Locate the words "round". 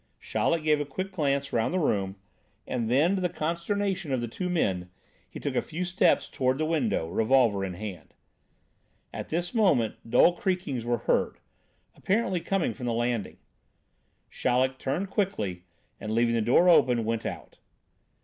1.53-1.71